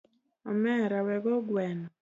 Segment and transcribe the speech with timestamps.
[0.49, 1.87] Omera wego gueno